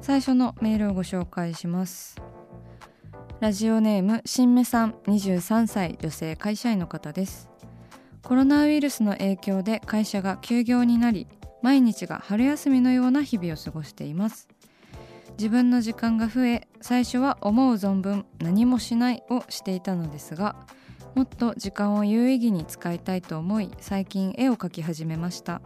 [0.00, 2.16] 最初のメールをご紹介します。
[3.40, 7.50] ラジオネーム新芽さん23歳女性会社員の方です。
[8.22, 11.26] コロナウイルスの影響で会社が休業になり
[11.62, 14.48] 毎日が春休みのような日々を過ごしています。
[15.36, 20.56] 自分の時間が増え最初は思う存分何もしないをしていたのですが
[21.14, 25.60] もっと時間を有意義に使いたいと思い最近絵を描き始めました。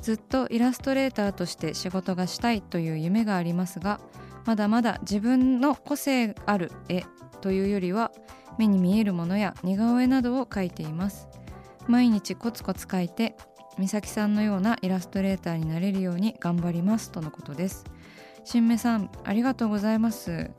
[0.00, 4.00] ずっとイラストレーターとして仕事がしたいという夢がありますが
[4.46, 7.04] まだまだ自分の個性ある絵
[7.40, 8.12] というよりは
[8.58, 11.28] 目に見えるものや似顔絵などを描いています。
[11.86, 13.36] 毎日コツコツ描いて
[13.78, 17.84] 美咲さんのようなイラストレーターになれるように頑張りますとのことです。
[18.44, 20.50] 新芽さんありがとうございます。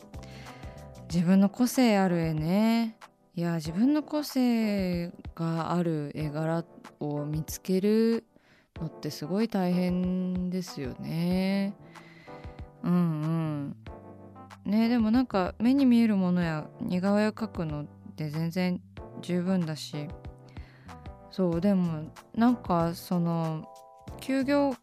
[1.14, 2.98] 自分の個性ある絵ね。
[3.36, 6.66] いや自分の個性がある絵柄
[7.00, 8.26] を見つける
[8.82, 11.74] のってすごい大変ですよね。
[12.84, 13.76] うんうん。
[14.66, 18.82] ねでもなんか目に見えるものや似顔絵を描くのって全然
[19.22, 20.08] 十分だし
[21.32, 23.68] そうでもなんかその
[24.20, 24.76] 休業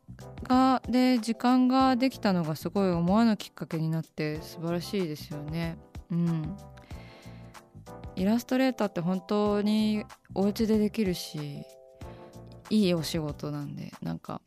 [0.45, 5.79] がで時間ができたのがすごい思わぬきっかけになって素晴らしいですよね。
[6.11, 6.57] うん。
[8.17, 10.05] イラストレーターって本当に
[10.35, 11.63] お家でできるし
[12.71, 14.41] いいお仕事なんでなんか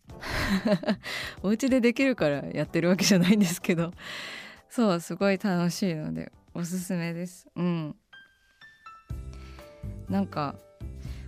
[1.42, 3.92] お家でできるからやってるわけじゃないんですけど。
[4.72, 7.46] そうすごい楽しいのでおすすめです。
[7.58, 7.96] うん。
[10.10, 10.56] なんか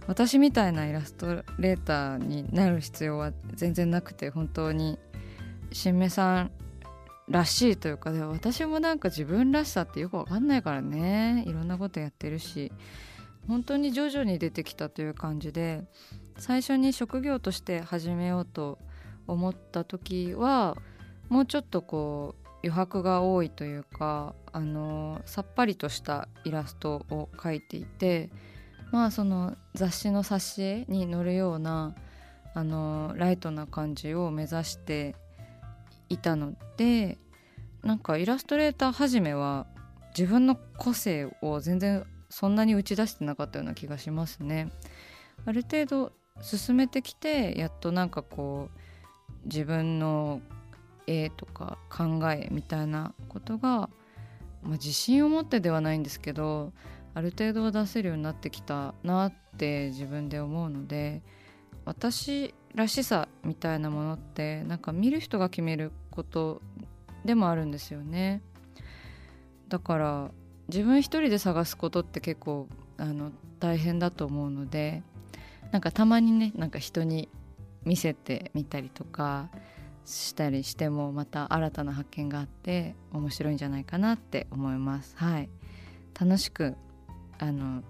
[0.08, 4.98] 私みたいなイラストレーターになる必要は全然なくて本当に
[5.74, 6.52] 新芽さん
[7.28, 11.44] らしいというかでも私もなんか自分らしさってよくわかんないからね。
[11.46, 12.72] いろんなことやってるし
[13.50, 15.84] 本当に徐々に出てきたという感じで
[16.38, 18.80] 最初に職業として始めようと
[19.28, 20.76] 思った時は
[21.30, 28.30] もうちょっとこう余白が多いというかあのさっぱりとしたイラストを描いていて
[28.92, 31.96] まあその雑誌の挿絵に載るような
[32.54, 35.16] あのライトな感じを目指して
[36.10, 37.18] いたので
[37.84, 39.66] なんかイラストレーター始めは
[40.18, 44.72] 自分の個性を全然そんなに打ち出してなかったような気がしますね。
[45.46, 48.80] ある程度進めてきてやっとなんかこう
[49.46, 50.42] 自分の
[51.08, 53.90] 絵とか考えみたいなことが、ま
[54.68, 56.72] あ、自信を持ってではないんですけど
[57.14, 61.22] ある程度は出せるようになってきたなって自分で思うので
[61.86, 66.62] 私らしさみたいなものってなんか見る人が決めること
[67.26, 68.42] でもあるんですよね。
[69.68, 70.32] だから
[70.68, 75.04] 自分一人で探すことって結構あの大変だと思うので
[75.74, 77.28] なんかたまにねなんか人に
[77.84, 79.50] 見せてみたりとか
[80.06, 85.16] したりしてもまた新たな発見があって面白いんじゃないかなって思います。
[85.18, 85.50] はい。
[86.20, 86.76] 楽しく
[87.40, 87.82] あの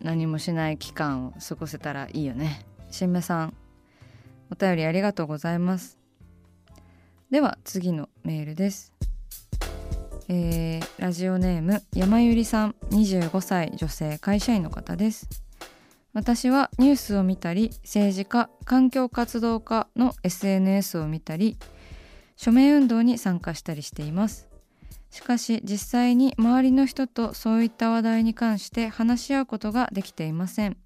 [0.00, 2.64] 何もしない期間を過ごせたらいいよね。
[2.90, 3.54] 新芽さん
[4.50, 5.98] お便りありがとうございます。
[7.30, 8.94] では次のメールです。
[10.28, 15.43] えーラジオネーム山ゆりさん25歳女性会社員の方です。
[16.14, 21.58] 私はニュースを見たり政治家環境活動家の SNS を見たり
[22.36, 24.48] 署名運動に参加したりしています。
[25.10, 30.76] しかし実際に周りの人とそういった話題に関して話し合うことができていません。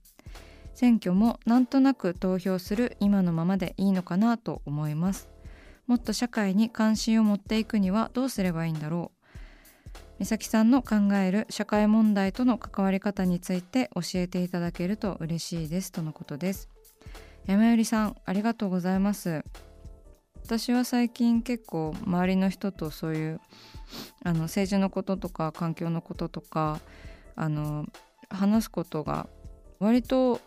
[0.74, 5.28] 選挙もなんとなく投票する今のままでいいのかなと思います。
[5.86, 9.17] もっと社会に関心を持っていくにはどうすればいいんだろう。
[10.18, 16.68] 美咲さんの考える社会問題との関わり方について教えていただけると嬉しいですとのことです。
[17.46, 19.44] 山よりさんありがとうございます。
[20.44, 23.40] 私は最近結構周りの人とそういう
[24.24, 26.80] あの政治のこととか環境のこととか
[27.36, 27.86] あの
[28.28, 29.28] 話すことが
[29.78, 30.40] 割と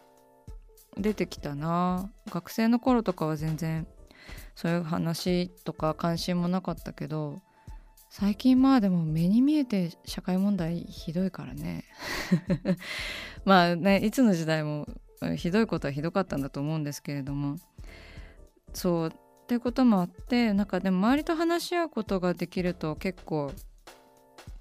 [0.97, 2.11] 出てきたな。
[2.29, 3.87] 学生の頃とかは全然
[4.55, 7.41] そういう話とか関心もなかったけど
[8.11, 11.85] 最近まあでも目に見えて社会問題ひどいからね。
[13.45, 14.85] まあねいつの時代も
[15.37, 17.55] ひどいことはひどかったんだと思うんですけれども。
[18.73, 23.53] そうっていうこともあってなんかでも周りと話し合うことができると結構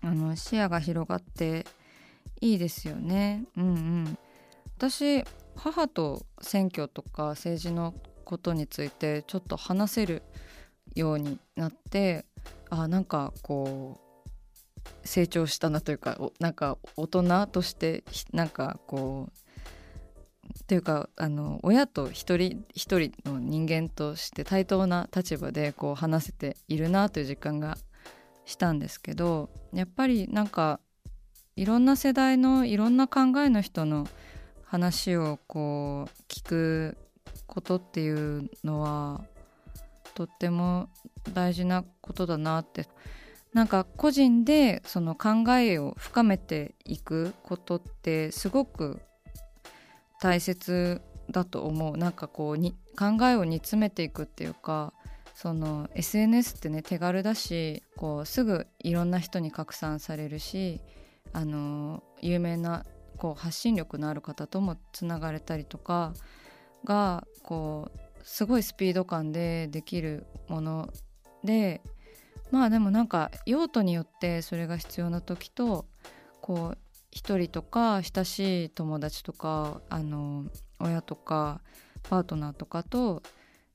[0.01, 1.67] あの視野が広がって
[2.41, 3.47] いいですよね。
[3.57, 4.19] うんうん、
[4.77, 5.25] 私
[5.57, 7.95] 母と選挙とか政治の
[8.25, 10.23] ことについてちょっと話せる
[10.95, 12.27] ようになって
[12.71, 14.11] あなんかこう
[15.05, 19.41] 成長したなというかなんか大人としてなんかこう
[20.59, 27.77] っていうかあの親と一人一人の人間として対等な立場でこう話せているなという実感が
[28.47, 30.81] したんですけどやっぱりなんか
[31.57, 34.07] いろんな世代のいろんな考えの人の
[34.65, 36.97] 話をこう聞く
[37.47, 39.25] ことっていうのは
[40.15, 40.89] とっても
[41.33, 42.87] 大事なことだなって。
[43.53, 49.01] なんか個人でその考えを深めていくことってすごく
[50.21, 51.97] 大切だと思う。
[51.97, 54.93] なんかこうに考えを煮詰めていくっていうか
[55.35, 60.81] その SNS ってね手軽だしこうすぐいろんな人に拡散されるし
[61.33, 62.85] あの有名な
[63.17, 66.13] こう発信力のある方ともつながれたりとか
[66.85, 70.89] がこうすごいスピード感でできるもの
[71.45, 71.81] で
[72.51, 75.87] まあでもなんか用途によってそれが必要な時と
[76.41, 76.79] こう
[77.11, 80.45] 一人とか親しい友達とかあの
[80.79, 81.61] 親とか
[82.03, 83.23] パートナーとかと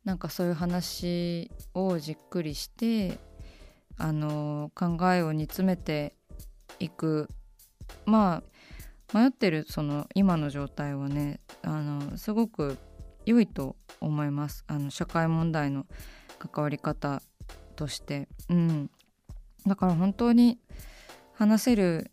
[0.04, 3.18] なんかそういう話をじっくりして
[3.98, 6.16] あの考えを煮詰めて
[6.80, 7.30] いく。
[8.06, 8.42] ま
[9.12, 12.78] あ迷ってるその今の状態はねあのすごく
[13.26, 14.64] 良いと思います。
[14.68, 15.86] あの社会問題の
[16.40, 17.22] 関わり方
[17.76, 18.90] として、うん、
[19.66, 20.60] だから本当に
[21.34, 22.12] 話せる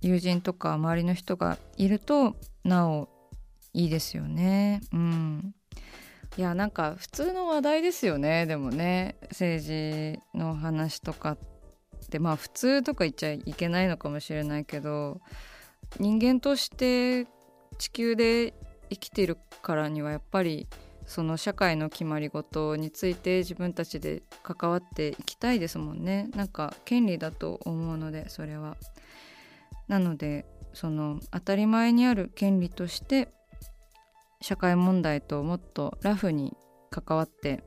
[0.00, 3.08] 友人とか周りの人がいるとなお
[3.72, 4.80] いいですよね。
[4.92, 5.54] うん、
[6.36, 8.46] いやなんか普通の話題ですよね。
[8.46, 12.18] でもね政治の話とかって。
[12.18, 15.20] まあ普通とか言っちゃいけないのかもしれないけど
[15.98, 17.26] 人間として
[17.76, 18.54] 地球で
[18.90, 20.66] 生きてるからにはやっぱり
[21.06, 28.76] その社会の決まり事について自分たちで関わっていきたいですもんねなんか権利だと思うのでそれは。
[29.88, 30.44] なので
[30.74, 33.32] その当たり前にある権利として
[34.42, 36.56] 社会問題ともっとラフに
[36.90, 37.64] 関わって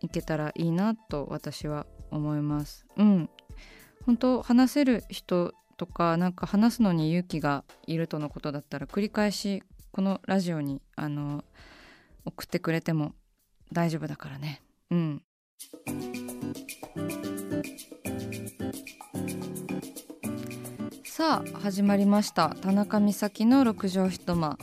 [0.00, 2.86] いけたらいいなと私は思います。
[2.96, 3.28] うん、
[4.04, 9.62] 本当話せる人とかなんか話すのに勇気がいるとのことだったら繰り返し
[9.96, 11.42] このラジオにあの
[12.26, 13.14] 送ってくれても
[13.72, 14.60] 大丈夫だからね。
[14.90, 15.22] うん。
[21.02, 22.54] さあ始まりました。
[22.60, 24.58] 田中美咲の六畳一間。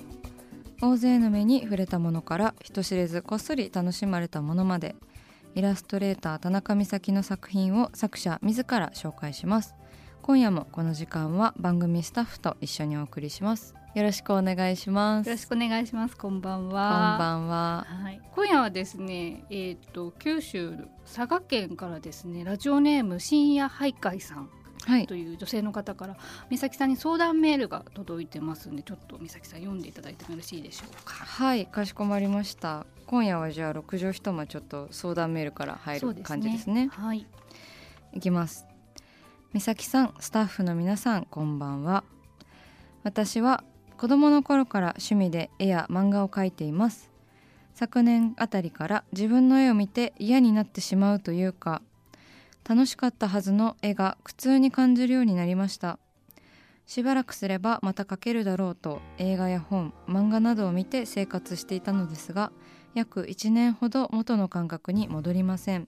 [0.83, 4.95] 大勢の目に触れたものから人知れずこっそり楽しまれたものまで。
[5.55, 9.73] イラストレーター田中美咲の作品を作者自ら紹介します。
[10.21, 13.73] 今夜もこの時間は番組スタッフと一緒にお送りします。
[13.93, 15.27] よろしくお願いします。
[15.27, 16.17] よろしくお願いします。
[16.17, 17.15] こんばんは。
[17.19, 20.73] こんばんは、はい、今夜はですねえっ、ー、と九州
[21.05, 24.49] 佐賀県からですねラジオネーム深夜徘徊さん
[25.05, 31.13] という女性の方から、はい、美咲さんに相談メールが届いてますんでちょっと美咲さん読んでいただいてもよろしいでしょうか。
[31.13, 32.87] はいかしこまりました。
[33.05, 37.27] 今夜はじゃあ六畳一間ちょっと相談メールから入る感じですね、ね、はい。
[38.11, 38.65] いきます。
[39.53, 42.03] 美咲さんスタッフの皆さんこんばんは。
[43.03, 43.63] 私は
[44.03, 47.09] 子供の頃から趣味で絵や漫画を描いています。
[47.73, 51.81] 昨年あたりから自分の絵を見て嫌になってしまうというか
[52.67, 55.99] 楽しかったはずの絵が苦痛に感じるようになりました。
[56.85, 62.51] しばらくすればまた描けるだろうと映画や本漫画などを見て生活していたのですが
[62.95, 65.87] 約1年ほど元の感覚に戻りません。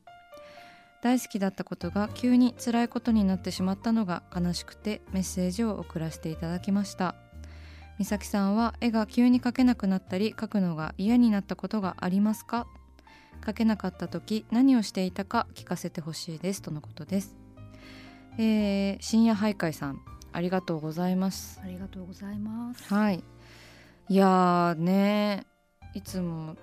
[1.01, 7.24] 大好きだったことが急に辛いことになってしまったのが悲しくてメッセージを送らせていただきました。
[7.97, 12.67] 美咲さんは絵が急に描けなくなったり描くのが嫌になったことがありますか？
[13.41, 16.61] 描けなかった時何をしていたか聞かせてほしいです。
[16.61, 17.35] とのことです。
[18.37, 20.01] えー、深夜徘徊さん
[20.33, 21.61] ありがとうございます。
[21.63, 22.93] ありがとうございます。
[22.93, 23.23] はい。
[24.09, 25.45] いやね
[25.93, 26.57] いつも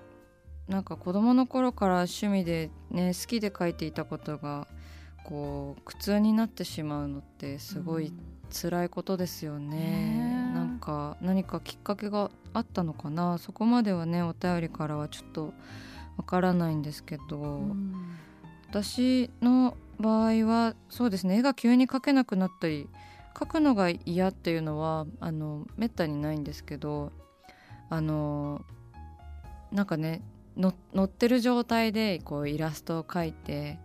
[0.68, 4.68] なんか子供の頃から趣味でね好きで書いていたことが
[5.24, 8.12] こう苦痛になってしまうのってすごい
[8.50, 10.31] 辛いことですよね、うん、なん
[10.82, 13.38] か何かきっかけがあったのかな。
[13.38, 15.52] そこまではねお便りからはちょっと
[16.16, 17.94] わからないんですけど、うん、
[18.68, 22.88] 私の場合はそうですね絵が急に描けなくなったり
[23.34, 27.12] 描くのが嫌っていうのはあのめったにないんですけど
[27.88, 28.64] あの
[29.70, 30.22] なんかね
[30.56, 30.74] 乗
[31.04, 33.78] ってる状態でこうイラストを描いて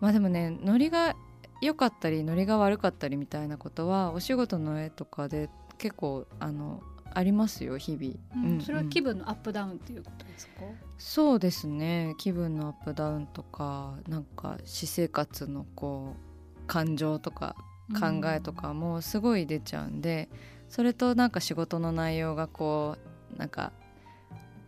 [0.00, 1.16] まあでもねノリが
[1.60, 10.52] 良かったりノリが悪かったりみたいなことはお仕事の絵とかで結構あのありますよ日々、うんうん、それは気分のアップダウンっていうことですか？
[10.98, 12.14] そうですね。
[12.18, 17.54] 気分のアップダウンとかなんか私生活のこう感情とか
[18.00, 20.38] 考えとかもすごい出ちゃうんで、うん、
[20.70, 22.96] それとなんか仕事の内容がこ
[23.36, 23.72] うなんか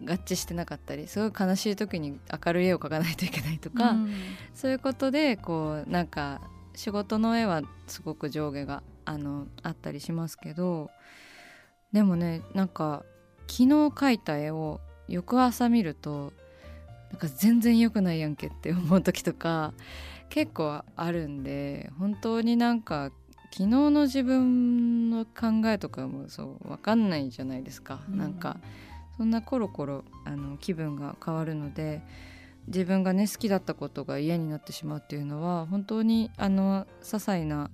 [0.04, 4.12] 合致してなかったりすごい悲しい時に明るい絵を描かないといけないとか、うん、
[4.54, 6.42] そういうことでこうなんか
[6.74, 10.90] 仕事の絵はすごく上下があのあったりしますけど
[11.92, 13.04] でもねなんか
[13.48, 16.32] 昨日描いた絵を翌朝見ると
[17.10, 19.72] なんか全然良くないやんけって思う時とか
[20.28, 23.10] 結構あるんで本当になんか
[23.52, 28.58] 昨日の自分の考えとかもそう分かんないじゃないですか、うん、なんか
[29.16, 32.02] そんなコロコロあの気分が変わるので
[32.66, 37.70] 自分がね好きだったことが嫌になってしまうっていうのは本当にあの些細な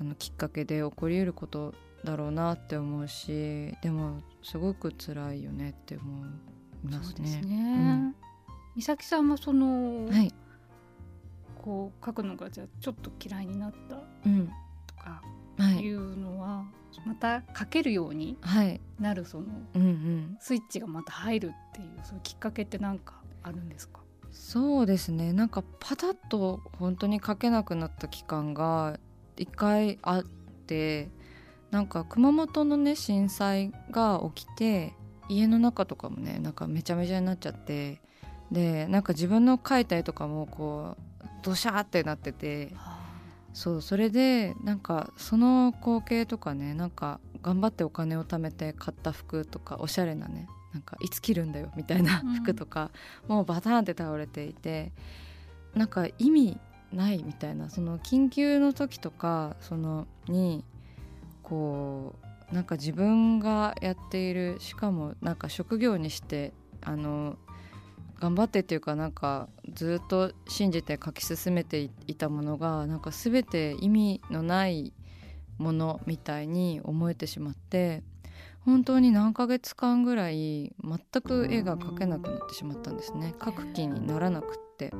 [0.00, 1.74] あのきっかけで起こりうること
[2.04, 6.28] だろうなって思うしでもすごく辛いよねって思い
[6.88, 7.28] ますね。
[7.28, 7.56] すね。
[7.56, 7.60] う
[8.10, 8.14] ん、
[8.76, 10.32] 美咲さんもその、はい、
[11.56, 13.96] こう書くのがじゃちょっと嫌いになった
[14.86, 15.22] とか
[15.80, 15.88] い。
[15.90, 16.66] うのは、はい
[17.04, 18.38] また書けるように
[18.98, 24.00] なるその、うんうん、スイッチがまた入るっていうそういうきっかけって何かあるんですか？
[24.32, 25.34] そうですね。
[25.34, 28.98] なんかパタッと本当に書けなくなった期間が
[29.36, 31.10] 一回あって
[31.70, 34.94] なんか熊本のね震災が起きて
[35.28, 38.00] 家の中とかもねなんかめちゃめちゃになっちゃって
[38.50, 42.72] でなんか自分の描いた絵とかもこうドシャーってなってて。
[42.74, 42.96] はあ
[43.56, 52.90] そうそれでなんかその光景とかねなんか頑張ってお金を貯めて買った服とかおしゃれなねなんかいつ着るんだよみたいな服とか、
[53.26, 54.92] うん、もうバターンって倒れていて
[55.74, 56.60] なんか意味
[56.92, 60.64] ないみたいなその緊急の時とかそのに
[61.42, 62.14] こ
[62.50, 66.52] うなんか自分がやっているしかもなんか職業にして
[66.82, 67.36] あの
[68.20, 74.92] 頑張ってっていうかなんかずっと信じて書き進めていたものがなんか全て意味のない
[75.58, 78.02] ものみたいに思えてしまって
[78.64, 83.32] 本当に何ヶ月間ぐらい全く絵が描けなくなってしまったんですね。
[83.38, 84.92] 描く気にならなくって。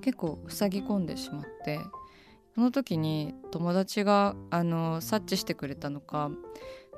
[0.00, 1.80] 結構塞ぎ込んでしまって
[2.54, 6.30] その時に友達があの察知してくれたのか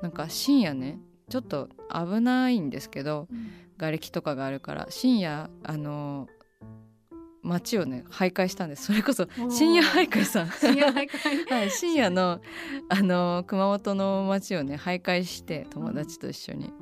[0.01, 0.99] なんか深夜ね
[1.29, 6.27] ちょっと危ないんですけど、うん、瓦礫とかがあるから深夜あの
[7.47, 8.85] 街をね徘徊したんです。
[8.85, 10.51] それこそ深夜徘徊さん。
[10.51, 12.41] 深夜徘徊、 はい、深夜の
[12.89, 16.73] あの熊本の街をね徘徊して友達と一緒に、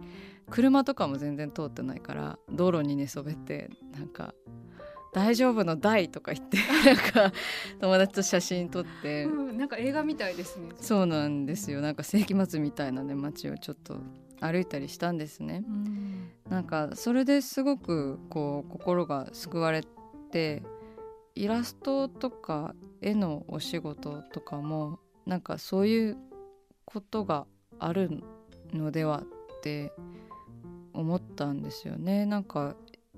[0.50, 4.34] 車とかも全然通ってないから道路に寝そべってなんか
[5.15, 7.31] 「大丈夫の台」とか言って なんか
[7.79, 10.69] 友達と写真撮って、うん、なんか映画みたいですね。
[10.75, 11.79] そうなんですよ。
[11.79, 14.01] なんか世紀末みたいなね街をちょっと
[14.41, 19.81] 歩いたりしたんですね、うん、なんかそれですごくこう心が救われ
[20.31, 20.62] て
[21.36, 26.17] イラストとか絵のお仕事とかもなんかそういう
[26.84, 27.48] ことが
[27.79, 28.22] ある
[28.74, 29.93] のではって
[30.93, 32.25] 思ったんですよね。
[32.25, 32.75] なんか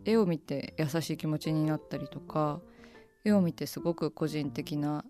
[0.08, 2.62] 絵を見て優しい気持ちになったりとか
[3.26, 5.04] 絵を見てすごく個人的な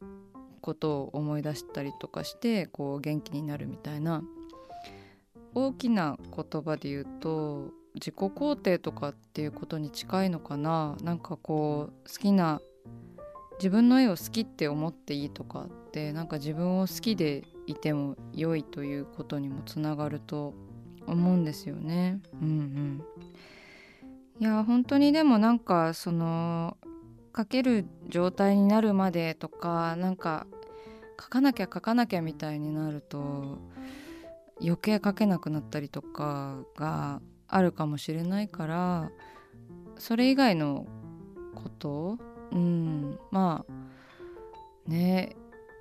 [0.59, 4.23] ことを思い出したりとかしてこう元気になるみたいな
[5.53, 12.59] 大きな言葉で言うと自己肯定とかっていうことに近いのかななんかこう好きな
[13.59, 20.53] 自分の絵を好きって思っていいとかってなんか自分を好きでいても良いということにもつながると
[21.07, 22.19] 思うんですよね。
[22.41, 23.03] うんうん、
[24.39, 26.77] いや本当にでもなんかその
[27.35, 30.45] 書ける状態になるまでとかなんか
[31.19, 33.57] 書かなきゃ書かなきゃみたいになると
[34.61, 39.11] 余計書けなくなったりとかがあるかもしれないから
[39.97, 40.85] それ以外の
[41.55, 42.17] こと
[42.51, 43.65] うんま
[44.87, 45.35] あね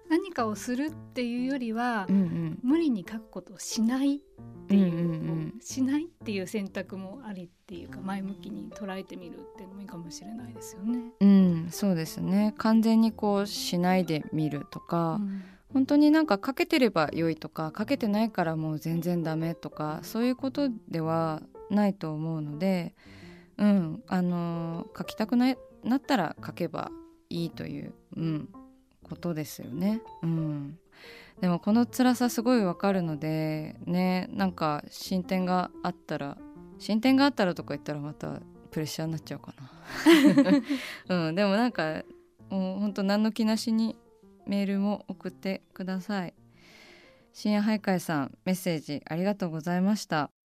[0.08, 4.20] 何かをするっていうよりは、うんうん、無理に書くことをしないっ
[4.68, 5.14] ていう,、うんうんう
[5.56, 11.00] ん、しないっていう選択もありっていうか前向きに捉えてみるっていうのもいいかもしれないですよね。
[11.20, 12.54] うん、そうですね。
[12.58, 22.94] 完全にこうしないでみるとか、うん、本当になんかかけてれば良いとかかけてないからもう全然ダメとかそういうことではないと思うので、
[23.58, 26.90] うんあの書きたくななったら書けば
[27.30, 28.48] いいという、うん、
[29.08, 30.00] ことですよね。
[30.22, 30.78] うん、
[31.40, 36.36] でもこの辛さすごいわかるのでねなんか進展があったら
[36.78, 39.54] 進展があったらとか言ったらまたプレッシャーになっちゃうか
[41.08, 41.28] な。
[41.28, 42.02] うん、でもなんか
[42.50, 43.96] もうほんと何の気なしに
[44.46, 46.34] メールも送ってください。
[47.32, 50.35] 深夜徘徊さんメッセージありがとうございました。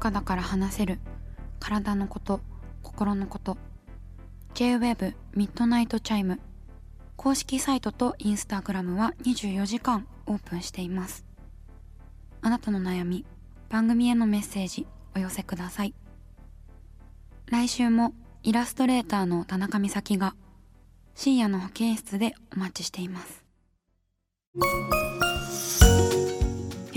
[0.00, 0.98] 中だから話せる。
[1.58, 2.40] 体のこと
[2.82, 3.58] 心のこと。
[4.54, 6.40] J-WAVE ミッドナイトチャイム。
[7.16, 11.26] 公式サイトとインスタグラムは24時間オープンしています。
[12.40, 13.26] あなたの悩み
[13.68, 15.94] 番組へのメッセージお寄せください。
[17.44, 20.34] 来週もイラストレーターの田中美咲が
[21.14, 23.44] 深夜の保健室でお待ちしています。